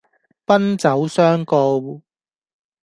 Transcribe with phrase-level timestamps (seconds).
[0.45, 2.01] 奔走相告